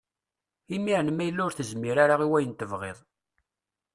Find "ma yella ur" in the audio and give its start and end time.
1.13-1.53